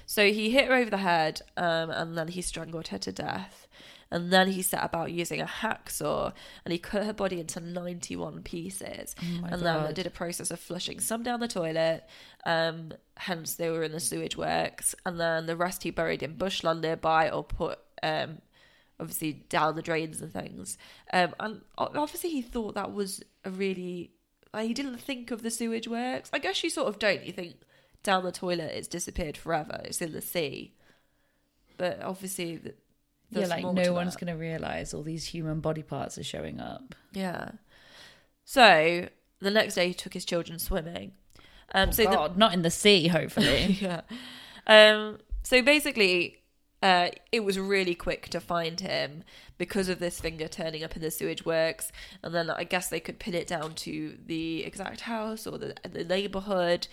So 0.05 0.25
he 0.31 0.51
hit 0.51 0.67
her 0.67 0.75
over 0.75 0.89
the 0.89 0.97
head, 0.97 1.41
um, 1.57 1.89
and 1.89 2.17
then 2.17 2.29
he 2.29 2.41
strangled 2.41 2.89
her 2.89 2.97
to 2.99 3.11
death. 3.11 3.67
And 4.13 4.29
then 4.29 4.51
he 4.51 4.61
set 4.61 4.83
about 4.83 5.13
using 5.13 5.39
a 5.39 5.45
hacksaw, 5.45 6.33
and 6.65 6.73
he 6.73 6.77
cut 6.77 7.05
her 7.05 7.13
body 7.13 7.39
into 7.39 7.61
ninety-one 7.61 8.43
pieces, 8.43 9.15
my 9.41 9.47
and 9.49 9.61
then 9.61 9.83
God. 9.83 9.93
did 9.93 10.05
a 10.05 10.09
process 10.09 10.51
of 10.51 10.59
flushing 10.59 10.99
some 10.99 11.23
down 11.23 11.39
the 11.39 11.47
toilet. 11.47 12.03
Um, 12.45 12.91
hence, 13.15 13.55
they 13.55 13.69
were 13.69 13.83
in 13.83 13.93
the 13.93 14.01
sewage 14.01 14.35
works, 14.35 14.95
and 15.05 15.17
then 15.17 15.45
the 15.45 15.55
rest 15.55 15.83
he 15.83 15.91
buried 15.91 16.23
in 16.23 16.35
bushland 16.35 16.81
nearby, 16.81 17.29
or 17.29 17.41
put 17.41 17.79
um, 18.03 18.39
obviously 18.99 19.31
down 19.47 19.75
the 19.77 19.81
drains 19.81 20.21
and 20.21 20.33
things. 20.33 20.77
Um, 21.13 21.33
and 21.39 21.61
obviously 21.77 22.31
he 22.31 22.41
thought 22.41 22.75
that 22.75 22.91
was 22.91 23.23
a 23.45 23.49
really 23.49 24.11
like 24.53 24.67
he 24.67 24.73
didn't 24.73 24.97
think 24.97 25.31
of 25.31 25.41
the 25.43 25.51
sewage 25.51 25.87
works. 25.87 26.29
I 26.33 26.39
guess 26.39 26.63
you 26.63 26.69
sort 26.69 26.87
of 26.87 26.99
don't. 26.99 27.25
You 27.25 27.31
think 27.33 27.55
down 28.03 28.23
the 28.23 28.31
toilet 28.31 28.71
it's 28.75 28.87
disappeared 28.87 29.37
forever. 29.37 29.81
It's 29.85 30.01
in 30.01 30.11
the 30.11 30.21
sea, 30.21 30.73
but 31.77 32.01
obviously 32.01 32.57
th- 32.57 32.75
Yeah, 33.29 33.47
like 33.47 33.63
no 33.63 33.93
one's 33.93 34.15
going 34.15 34.31
to 34.31 34.39
realize 34.39 34.93
all 34.93 35.03
these 35.03 35.25
human 35.25 35.59
body 35.59 35.83
parts 35.83 36.17
are 36.17 36.23
showing 36.23 36.59
up. 36.59 36.95
Yeah. 37.13 37.51
So 38.43 39.07
the 39.39 39.51
next 39.51 39.75
day 39.75 39.87
he 39.87 39.93
took 39.93 40.13
his 40.13 40.25
children 40.25 40.59
swimming. 40.59 41.13
Um, 41.73 41.91
so 41.93 42.03
the, 42.03 42.09
God, 42.09 42.37
not 42.37 42.53
in 42.53 42.63
the 42.63 42.71
sea, 42.71 43.07
hopefully. 43.07 43.77
yeah. 43.81 44.01
Um, 44.67 45.19
so 45.43 45.61
basically, 45.61 46.40
uh, 46.81 47.09
it 47.31 47.43
was 47.43 47.59
really 47.59 47.95
quick 47.95 48.29
to 48.29 48.39
find 48.39 48.79
him 48.79 49.23
because 49.57 49.87
of 49.89 49.99
this 49.99 50.19
finger 50.19 50.47
turning 50.47 50.83
up 50.83 50.95
in 50.95 51.01
the 51.01 51.11
sewage 51.11 51.45
works, 51.45 51.91
and 52.23 52.33
then 52.33 52.49
I 52.49 52.63
guess 52.63 52.89
they 52.89 52.99
could 52.99 53.19
pin 53.19 53.35
it 53.35 53.47
down 53.47 53.75
to 53.75 54.17
the 54.25 54.63
exact 54.63 55.01
house 55.01 55.45
or 55.45 55.57
the 55.57 55.75
the 55.87 56.03
neighborhood. 56.03 56.87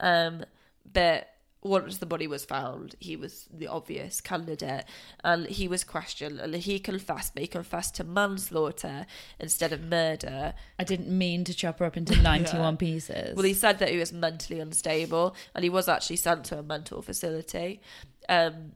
Um, 0.00 0.44
but 0.90 1.28
once 1.60 1.96
the 1.96 2.06
body 2.06 2.26
was 2.26 2.44
found, 2.44 2.94
he 3.00 3.16
was 3.16 3.46
the 3.52 3.66
obvious 3.66 4.20
candidate, 4.22 4.84
and 5.22 5.46
he 5.46 5.68
was 5.68 5.84
questioned, 5.84 6.40
and 6.40 6.54
he 6.54 6.78
confessed. 6.78 7.34
But 7.34 7.42
he 7.42 7.46
confessed 7.46 7.96
to 7.96 8.04
manslaughter 8.04 9.06
instead 9.38 9.72
of 9.72 9.82
murder. 9.82 10.54
I 10.78 10.84
didn't 10.84 11.08
mean 11.08 11.44
to 11.44 11.54
chop 11.54 11.80
her 11.80 11.84
up 11.84 11.98
into 11.98 12.16
91 12.22 12.78
pieces. 12.78 13.34
Well, 13.36 13.44
he 13.44 13.54
said 13.54 13.78
that 13.80 13.90
he 13.90 13.98
was 13.98 14.12
mentally 14.12 14.60
unstable 14.60 15.34
and 15.54 15.64
he 15.64 15.70
was 15.70 15.88
actually 15.88 16.16
sent 16.16 16.44
to 16.46 16.58
a 16.58 16.62
mental 16.62 17.02
facility. 17.02 17.80
Um, 18.28 18.72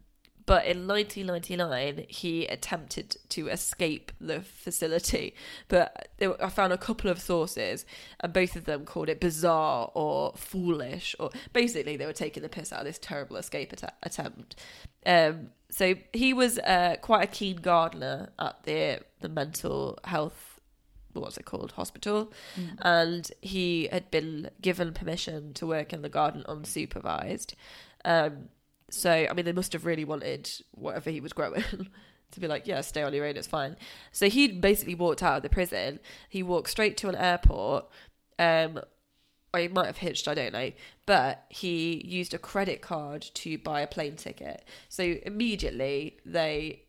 but 0.48 0.64
in 0.66 0.86
1999, 0.88 2.06
he 2.08 2.46
attempted 2.46 3.16
to 3.28 3.48
escape 3.48 4.10
the 4.20 4.40
facility. 4.40 5.34
But 5.68 6.08
were- 6.20 6.42
I 6.42 6.48
found 6.48 6.72
a 6.72 6.78
couple 6.78 7.10
of 7.10 7.20
sources, 7.20 7.84
and 8.20 8.32
both 8.32 8.56
of 8.56 8.64
them 8.64 8.84
called 8.84 9.08
it 9.08 9.20
bizarre 9.20 9.90
or 9.94 10.32
foolish, 10.36 11.14
or 11.20 11.30
basically 11.52 11.96
they 11.96 12.06
were 12.06 12.12
taking 12.12 12.42
the 12.42 12.48
piss 12.48 12.72
out 12.72 12.80
of 12.80 12.86
this 12.86 12.98
terrible 12.98 13.36
escape 13.36 13.72
atta- 13.72 13.92
attempt. 14.02 14.56
Um, 15.06 15.50
so 15.70 15.94
he 16.12 16.32
was 16.32 16.58
uh, 16.58 16.96
quite 17.02 17.22
a 17.24 17.26
keen 17.38 17.56
gardener 17.58 18.30
at 18.38 18.62
the 18.64 19.00
the 19.20 19.28
mental 19.28 19.98
health 20.04 20.60
what's 21.14 21.36
it 21.36 21.44
called 21.44 21.72
hospital 21.72 22.32
and 22.82 23.32
he 23.42 23.88
had 23.90 24.08
been 24.10 24.48
given 24.62 24.92
permission 24.92 25.52
to 25.52 25.66
work 25.66 25.92
in 25.92 26.02
the 26.02 26.08
garden 26.08 26.44
unsupervised 26.48 27.54
um 28.04 28.48
so 28.90 29.10
i 29.10 29.32
mean 29.32 29.44
they 29.44 29.52
must 29.52 29.72
have 29.72 29.84
really 29.84 30.04
wanted 30.04 30.50
whatever 30.72 31.10
he 31.10 31.20
was 31.20 31.32
growing 31.32 31.62
to 32.30 32.40
be 32.40 32.46
like 32.46 32.66
yeah 32.66 32.80
stay 32.80 33.02
on 33.02 33.12
your 33.12 33.26
own 33.26 33.36
it's 33.36 33.46
fine 33.46 33.76
so 34.12 34.28
he 34.28 34.48
basically 34.48 34.94
walked 34.94 35.22
out 35.22 35.38
of 35.38 35.42
the 35.42 35.48
prison 35.48 35.98
he 36.28 36.42
walked 36.42 36.70
straight 36.70 36.96
to 36.96 37.08
an 37.08 37.14
airport 37.14 37.86
um 38.38 38.80
or 39.54 39.60
he 39.60 39.68
might 39.68 39.86
have 39.86 39.98
hitched, 39.98 40.28
I 40.28 40.34
don't 40.34 40.52
know. 40.52 40.72
But 41.06 41.44
he 41.48 42.02
used 42.06 42.34
a 42.34 42.38
credit 42.38 42.82
card 42.82 43.22
to 43.34 43.58
buy 43.58 43.80
a 43.80 43.86
plane 43.86 44.16
ticket. 44.16 44.64
So 44.88 45.16
immediately 45.24 46.18
they 46.24 46.82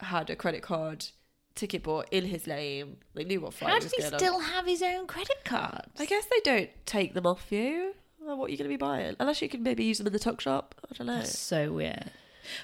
had 0.00 0.30
a 0.30 0.36
credit 0.36 0.62
card 0.62 1.06
ticket 1.54 1.82
bought 1.82 2.08
in 2.10 2.26
his 2.26 2.46
name. 2.46 2.98
They 3.14 3.24
knew 3.24 3.40
what 3.40 3.54
flight 3.54 3.70
How 3.70 3.76
was 3.76 3.84
does 3.84 3.92
he 3.92 4.02
going 4.02 4.14
on. 4.14 4.18
still 4.18 4.40
have 4.40 4.66
his 4.66 4.82
own 4.82 5.06
credit 5.06 5.44
card? 5.44 5.86
I 5.98 6.06
guess 6.06 6.26
they 6.26 6.40
don't 6.44 6.70
take 6.86 7.14
them 7.14 7.26
off 7.26 7.50
you. 7.50 7.94
Well, 8.20 8.36
what 8.38 8.48
are 8.48 8.50
you 8.50 8.58
going 8.58 8.70
to 8.70 8.72
be 8.72 8.78
buying? 8.78 9.16
Unless 9.20 9.42
you 9.42 9.48
can 9.48 9.62
maybe 9.62 9.84
use 9.84 9.98
them 9.98 10.06
in 10.06 10.12
the 10.12 10.18
tuck 10.18 10.40
shop. 10.40 10.74
Don't 10.96 11.06
know. 11.06 11.16
That's 11.18 11.38
so 11.38 11.72
weird. 11.72 12.10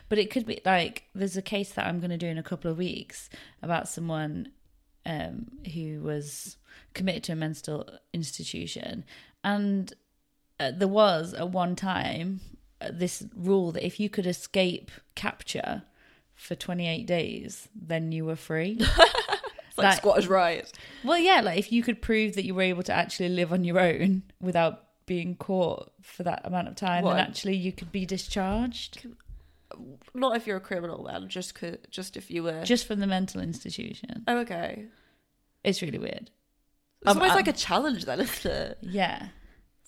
But 0.09 0.19
it 0.19 0.31
could 0.31 0.47
be 0.47 0.61
like 0.65 1.05
there's 1.15 1.37
a 1.37 1.43
case 1.43 1.73
that 1.73 1.87
I'm 1.87 1.99
going 1.99 2.11
to 2.11 2.17
do 2.17 2.27
in 2.29 2.39
a 2.39 2.43
couple 2.43 2.71
of 2.71 2.79
weeks 2.79 3.29
about 3.63 3.89
someone 3.89 4.49
um, 5.05 5.47
who 5.75 6.01
was 6.03 6.57
committed 6.95 7.25
to 7.25 7.33
a 7.33 7.37
mental 7.37 7.89
institution, 8.13 9.05
and 9.43 9.93
uh, 10.61 10.71
there 10.71 10.87
was 10.89 11.35
at 11.35 11.49
one 11.51 11.75
time 11.75 12.41
uh, 12.81 12.91
this 12.93 13.25
rule 13.37 13.73
that 13.73 13.85
if 13.85 13.99
you 13.99 14.09
could 14.09 14.27
escape 14.27 14.91
capture 15.17 15.83
for 16.37 16.55
28 16.55 17.05
days, 17.07 17.69
then 17.75 18.13
you 18.13 18.25
were 18.25 18.37
free. 18.37 18.81
Like, 19.75 19.85
Like- 19.87 19.97
squatters' 19.97 20.29
rights. 20.29 20.71
well, 21.03 21.19
yeah, 21.19 21.41
like 21.41 21.59
if 21.59 21.73
you 21.73 21.83
could 21.83 22.03
prove 22.03 22.35
that 22.35 22.45
you 22.45 22.55
were 22.55 22.61
able 22.61 22.83
to 22.83 22.93
actually 22.93 23.31
live 23.31 23.55
on 23.55 23.65
your 23.65 23.81
own 23.81 24.23
without 24.39 24.85
being 25.07 25.35
caught 25.37 25.93
for 26.03 26.23
that 26.23 26.43
amount 26.45 26.69
of 26.69 26.77
time, 26.77 27.05
What? 27.05 27.15
then 27.17 27.27
actually 27.27 27.57
you 27.57 27.73
could 27.73 27.91
be 27.93 28.07
discharged. 28.07 29.07
Not 30.15 30.37
if 30.37 30.47
you're 30.47 30.59
a 30.59 30.61
criminal, 30.61 31.05
then. 31.05 31.29
Just, 31.29 31.59
just 31.91 32.17
if 32.17 32.31
you 32.31 32.43
were. 32.43 32.63
just 32.65 32.87
from 32.87 33.01
the 33.01 33.07
mental 33.07 33.41
institution. 33.41 34.25
oh, 34.29 34.39
okay. 34.39 34.87
It's 35.65 35.81
really 35.83 35.99
weird. 35.99 36.31
It's 37.01 37.11
Um, 37.11 37.17
almost 37.19 37.31
um, 37.33 37.37
like 37.37 37.49
a 37.49 37.53
challenge, 37.53 38.05
then, 38.05 38.21
isn't 38.21 38.51
it? 38.53 38.79
Yeah. 38.83 39.29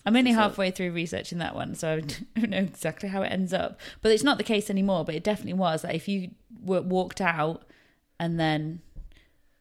I'm 0.07 0.17
only 0.17 0.33
So- 0.33 0.39
halfway 0.39 0.71
through 0.71 0.93
researching 0.93 1.39
that 1.39 1.55
one, 1.55 1.75
so 1.75 1.93
I 1.97 2.01
don't 2.41 2.51
know 2.51 2.59
exactly 2.59 3.09
how 3.09 3.23
it 3.23 3.29
ends 3.29 3.53
up. 3.53 3.79
But 4.03 4.13
it's 4.13 4.23
not 4.25 4.39
the 4.39 4.45
case 4.45 4.71
anymore, 4.71 5.05
but 5.05 5.15
it 5.15 5.25
definitely 5.25 5.55
was. 5.55 5.85
Like 5.85 5.95
if 5.97 6.09
you 6.09 6.31
were 6.63 6.83
walked 6.83 7.21
out 7.21 7.65
and 8.19 8.39
then. 8.41 8.81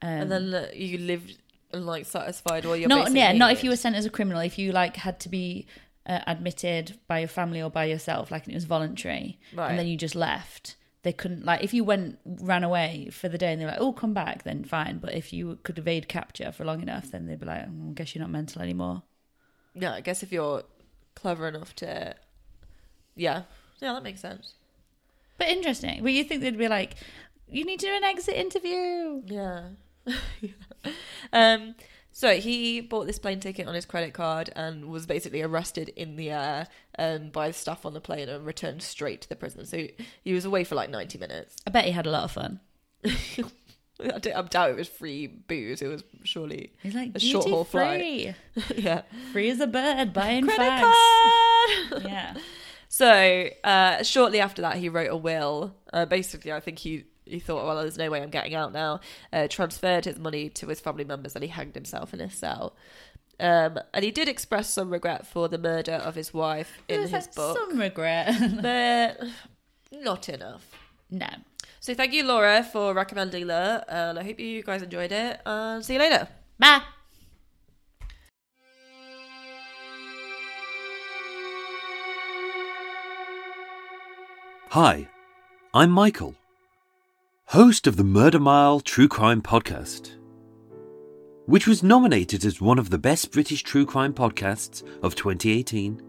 Um, 0.01 0.09
and 0.09 0.31
then 0.31 0.53
uh, 0.53 0.67
you 0.73 0.97
lived 0.97 1.29
and 1.29 1.37
like 1.81 2.05
satisfied 2.05 2.65
while 2.65 2.75
you're 2.75 2.89
not 2.89 3.11
yeah, 3.11 3.31
not 3.33 3.51
if 3.51 3.63
you 3.63 3.69
were 3.69 3.75
sent 3.75 3.95
as 3.95 4.05
a 4.05 4.09
criminal. 4.09 4.41
If 4.41 4.57
you 4.59 4.71
like 4.71 4.95
had 4.97 5.19
to 5.21 5.29
be 5.29 5.65
uh, 6.05 6.19
admitted 6.27 6.99
by 7.07 7.19
your 7.19 7.27
family 7.27 7.61
or 7.61 7.69
by 7.69 7.85
yourself, 7.85 8.31
like 8.31 8.47
it 8.47 8.53
was 8.53 8.65
voluntary, 8.65 9.39
Right. 9.53 9.69
and 9.69 9.79
then 9.79 9.87
you 9.87 9.97
just 9.97 10.15
left. 10.15 10.75
They 11.03 11.11
couldn't 11.13 11.43
like 11.43 11.63
if 11.63 11.73
you 11.73 11.83
went 11.83 12.19
ran 12.25 12.63
away 12.63 13.09
for 13.11 13.27
the 13.27 13.37
day 13.37 13.51
and 13.51 13.61
they're 13.61 13.67
like, 13.69 13.81
"Oh, 13.81 13.91
come 13.91 14.13
back," 14.13 14.43
then 14.43 14.63
fine. 14.63 14.99
But 14.99 15.13
if 15.13 15.33
you 15.33 15.59
could 15.63 15.77
evade 15.77 16.07
capture 16.07 16.51
for 16.51 16.63
long 16.63 16.81
enough, 16.81 17.11
then 17.11 17.25
they'd 17.25 17.39
be 17.39 17.45
like, 17.45 17.65
oh, 17.67 17.89
"I 17.89 17.93
guess 17.93 18.15
you're 18.15 18.21
not 18.21 18.31
mental 18.31 18.61
anymore." 18.61 19.03
Yeah, 19.73 19.93
I 19.93 20.01
guess 20.01 20.23
if 20.23 20.31
you're 20.31 20.63
clever 21.15 21.47
enough 21.47 21.75
to. 21.77 22.15
Yeah. 23.15 23.43
Yeah, 23.81 23.93
that 23.93 24.03
makes 24.03 24.21
sense. 24.21 24.53
But 25.37 25.49
interesting. 25.49 26.01
But 26.03 26.13
you 26.13 26.23
think 26.23 26.41
they'd 26.41 26.57
be 26.57 26.67
like, 26.69 26.95
"You 27.49 27.65
need 27.65 27.79
to 27.81 27.87
do 27.87 27.93
an 27.93 28.03
exit 28.05 28.35
interview." 28.35 29.23
Yeah. 29.25 29.63
um. 31.33 31.75
So 32.15 32.35
he 32.35 32.79
bought 32.79 33.07
this 33.07 33.17
plane 33.17 33.39
ticket 33.39 33.67
on 33.67 33.73
his 33.73 33.87
credit 33.87 34.13
card 34.13 34.51
and 34.55 34.85
was 34.85 35.07
basically 35.07 35.41
arrested 35.41 35.89
in 35.95 36.15
the 36.15 36.29
air 36.29 36.67
um, 36.99 37.31
by 37.31 37.47
the 37.47 37.53
staff 37.55 37.87
on 37.87 37.95
the 37.95 38.01
plane 38.01 38.29
and 38.29 38.45
returned 38.45 38.83
straight 38.83 39.21
to 39.21 39.29
the 39.29 39.35
prison. 39.35 39.65
So 39.65 39.87
he 40.23 40.31
was 40.33 40.45
away 40.45 40.63
for 40.63 40.75
like 40.75 40.91
90 40.91 41.17
minutes. 41.17 41.55
I 41.65 41.71
bet 41.71 41.85
he 41.85 41.91
had 41.91 42.05
a 42.05 42.11
lot 42.11 42.25
of 42.25 42.31
fun. 42.31 42.59
I, 43.03 44.11
I 44.35 44.41
doubt 44.43 44.69
it 44.69 44.75
was 44.75 44.87
free 44.87 45.25
booze. 45.25 45.81
It 45.81 45.87
was 45.87 46.03
surely 46.23 46.73
He's 46.83 46.93
like 46.93 47.13
a 47.15 47.19
short 47.19 47.49
haul 47.49 47.63
flight. 47.63 47.99
free, 47.99 48.75
yeah. 48.75 49.01
free 49.31 49.49
as 49.49 49.59
a 49.59 49.65
bird, 49.65 50.13
buying 50.13 50.45
Credit 50.45 50.61
fags. 50.69 50.93
card! 51.89 52.03
Yeah. 52.03 52.35
So 52.89 53.49
uh, 53.63 54.03
shortly 54.03 54.39
after 54.39 54.61
that, 54.61 54.75
he 54.77 54.87
wrote 54.87 55.09
a 55.09 55.17
will. 55.17 55.75
Uh, 55.91 56.05
basically, 56.05 56.51
I 56.51 56.59
think 56.59 56.77
he 56.77 57.05
he 57.25 57.39
thought, 57.39 57.65
well, 57.65 57.77
there's 57.77 57.97
no 57.97 58.09
way 58.09 58.21
I'm 58.21 58.29
getting 58.29 58.55
out 58.55 58.73
now. 58.73 58.99
Uh, 59.31 59.47
transferred 59.47 60.05
his 60.05 60.19
money 60.19 60.49
to 60.49 60.67
his 60.67 60.79
family 60.79 61.03
members, 61.03 61.35
and 61.35 61.43
he 61.43 61.49
hanged 61.49 61.75
himself 61.75 62.13
in 62.13 62.19
his 62.19 62.33
cell. 62.33 62.75
Um, 63.39 63.79
and 63.93 64.03
he 64.05 64.11
did 64.11 64.27
express 64.27 64.69
some 64.69 64.89
regret 64.91 65.25
for 65.25 65.47
the 65.49 65.57
murder 65.57 65.93
of 65.93 66.15
his 66.15 66.33
wife 66.33 66.81
in 66.87 66.97
There's 66.99 67.11
his 67.11 67.25
like 67.27 67.35
book, 67.35 67.57
Some 67.57 67.79
regret. 67.79 68.35
but 68.61 69.19
not 69.91 70.29
enough. 70.29 70.65
no. 71.09 71.27
So 71.79 71.93
thank 71.93 72.13
you, 72.13 72.23
Laura, 72.23 72.63
for 72.63 72.93
recommending 72.93 73.47
that, 73.47 73.83
and 73.89 74.17
I 74.17 74.23
hope 74.23 74.39
you 74.39 74.63
guys 74.63 74.81
enjoyed 74.81 75.11
it. 75.11 75.41
And 75.45 75.83
see 75.83 75.93
you 75.93 75.99
later. 75.99 76.29
Bye. 76.57 76.81
Hi, 84.69 85.07
I'm 85.73 85.91
Michael, 85.91 86.35
host 87.47 87.85
of 87.85 87.97
the 87.97 88.03
Murder 88.03 88.39
Mile 88.39 88.79
True 88.79 89.07
Crime 89.07 89.41
Podcast, 89.41 90.15
which 91.45 91.67
was 91.67 91.83
nominated 91.83 92.45
as 92.45 92.61
one 92.61 92.79
of 92.79 92.89
the 92.89 92.97
best 92.97 93.31
British 93.31 93.61
true 93.61 93.85
crime 93.85 94.13
podcasts 94.13 94.81
of 95.03 95.13
2018, 95.13 96.01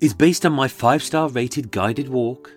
is 0.00 0.14
based 0.14 0.46
on 0.46 0.52
my 0.52 0.66
five 0.66 1.02
star 1.02 1.28
rated 1.28 1.70
guided 1.70 2.08
walk, 2.08 2.50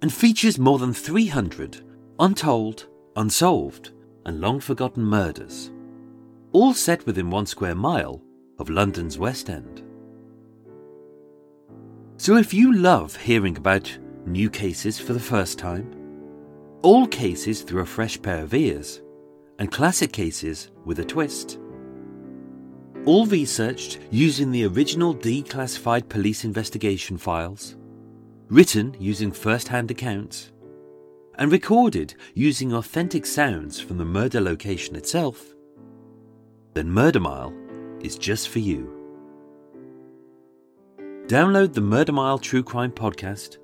and 0.00 0.12
features 0.12 0.58
more 0.58 0.78
than 0.78 0.94
300 0.94 1.84
untold, 2.18 2.86
unsolved, 3.16 3.90
and 4.24 4.40
long 4.40 4.60
forgotten 4.60 5.04
murders, 5.04 5.70
all 6.52 6.72
set 6.72 7.04
within 7.04 7.28
one 7.28 7.44
square 7.44 7.74
mile 7.74 8.22
of 8.58 8.70
London's 8.70 9.18
West 9.18 9.50
End. 9.50 9.82
So 12.16 12.36
if 12.36 12.54
you 12.54 12.72
love 12.72 13.16
hearing 13.16 13.56
about 13.58 13.98
new 14.24 14.48
cases 14.48 14.98
for 14.98 15.12
the 15.12 15.20
first 15.20 15.58
time, 15.58 16.01
old 16.82 17.10
cases 17.10 17.62
through 17.62 17.82
a 17.82 17.86
fresh 17.86 18.20
pair 18.20 18.42
of 18.42 18.54
ears, 18.54 19.02
and 19.58 19.70
classic 19.70 20.12
cases 20.12 20.70
with 20.84 20.98
a 20.98 21.04
twist, 21.04 21.58
all 23.04 23.26
researched 23.26 23.98
using 24.10 24.50
the 24.50 24.64
original 24.66 25.14
declassified 25.14 26.08
police 26.08 26.44
investigation 26.44 27.16
files, 27.16 27.76
written 28.48 28.96
using 28.98 29.32
first 29.32 29.68
hand 29.68 29.90
accounts, 29.90 30.52
and 31.36 31.50
recorded 31.50 32.14
using 32.34 32.72
authentic 32.74 33.26
sounds 33.26 33.80
from 33.80 33.98
the 33.98 34.04
murder 34.04 34.40
location 34.40 34.96
itself, 34.96 35.54
then 36.74 36.90
Murder 36.90 37.20
Mile 37.20 37.52
is 38.00 38.16
just 38.16 38.48
for 38.48 38.58
you. 38.58 38.90
Download 41.26 41.72
the 41.72 41.80
Murder 41.80 42.12
Mile 42.12 42.38
True 42.38 42.62
Crime 42.62 42.92
Podcast 42.92 43.58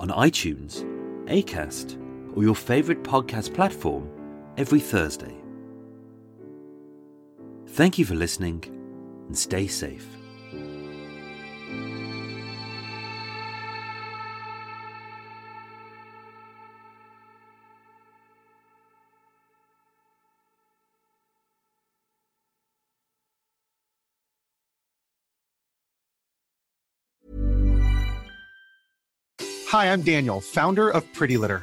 on 0.00 0.08
iTunes, 0.08 0.84
Acast, 1.26 2.01
or 2.34 2.42
your 2.42 2.54
favorite 2.54 3.02
podcast 3.02 3.54
platform 3.54 4.08
every 4.56 4.80
Thursday. 4.80 5.36
Thank 7.68 7.98
you 7.98 8.04
for 8.04 8.14
listening 8.14 8.64
and 9.28 9.36
stay 9.36 9.66
safe. 9.66 10.06
Hi, 29.72 29.90
I'm 29.90 30.02
Daniel, 30.02 30.42
founder 30.42 30.90
of 30.90 31.10
Pretty 31.14 31.38
Litter. 31.38 31.62